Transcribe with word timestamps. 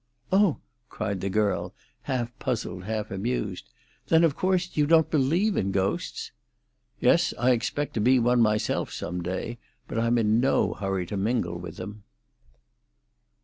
"Oh!" 0.31 0.57
cried 0.89 1.21
the 1.21 1.29
girl, 1.29 1.75
half 2.01 2.31
puzzled, 2.39 2.85
half 2.85 3.11
amused. 3.11 3.69
"Then 4.07 4.23
of 4.23 4.35
course 4.35 4.71
you 4.73 4.87
don't 4.87 5.11
believe 5.11 5.55
in 5.55 5.69
ghosts?" 5.71 6.31
"Yes; 6.99 7.35
I 7.37 7.51
expect 7.51 7.93
to 7.93 8.01
be 8.01 8.17
one 8.17 8.41
myself 8.41 8.91
some 8.91 9.21
day. 9.21 9.59
But 9.87 9.99
I'm 9.99 10.17
in 10.17 10.39
no 10.39 10.73
hurry 10.73 11.05
to 11.05 11.17
mingle 11.17 11.59
with 11.59 11.75
them." 11.77 12.01